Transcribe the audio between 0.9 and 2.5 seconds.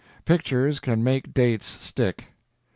make dates stick.